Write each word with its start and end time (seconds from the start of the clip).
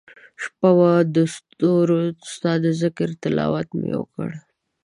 شپه 0.43 0.69
وه 0.77 0.91
دستورو 1.15 1.99
ستا 2.33 2.51
دذکرتلاوت 2.65 3.67
مي 3.79 3.91
وکړ 3.99 4.29